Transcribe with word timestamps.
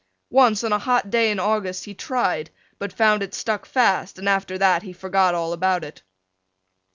Once 0.31 0.63
on 0.63 0.73
a 0.73 0.79
hot 0.79 1.11
day 1.11 1.29
in 1.29 1.39
August 1.39 1.85
he 1.85 1.93
tried 1.93 2.49
but 2.79 2.91
found 2.91 3.21
it 3.21 3.35
stuck 3.35 3.67
fast 3.67 4.17
and 4.17 4.27
after 4.27 4.57
that 4.57 4.81
he 4.81 4.91
forgot 4.93 5.35
all 5.35 5.53
about 5.53 5.83
it. 5.83 6.01